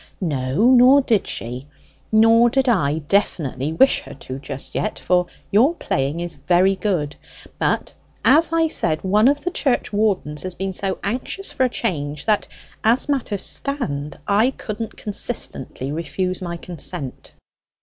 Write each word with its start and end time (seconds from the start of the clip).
"No, 0.19 0.71
nor 0.71 1.01
did 1.01 1.27
she. 1.27 1.67
Nor 2.11 2.49
did 2.49 2.67
I 2.67 2.97
definitely 3.07 3.71
wish 3.71 3.99
her 3.99 4.15
to 4.15 4.39
just 4.39 4.73
yet; 4.73 4.97
for 4.97 5.27
your 5.51 5.75
playing 5.75 6.21
is 6.21 6.33
very 6.47 6.75
good. 6.75 7.15
But, 7.59 7.93
as 8.25 8.51
I 8.51 8.67
said, 8.67 9.03
one 9.03 9.27
of 9.27 9.43
the 9.43 9.51
churchwardens 9.51 10.41
has 10.41 10.55
been 10.55 10.73
so 10.73 10.97
anxious 11.03 11.51
for 11.51 11.65
a 11.65 11.69
change, 11.69 12.25
that, 12.25 12.47
as 12.83 13.07
matters 13.09 13.43
stand, 13.43 14.17
I 14.27 14.49
couldn't 14.49 14.97
consistently 14.97 15.91
refuse 15.91 16.41
my 16.41 16.57
consent." 16.57 17.33